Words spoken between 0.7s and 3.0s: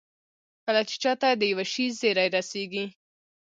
چې چا ته د يوه شي زېری رسېږي.